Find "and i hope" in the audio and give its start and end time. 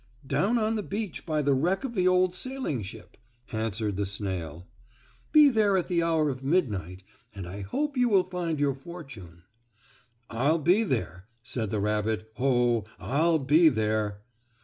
7.35-7.95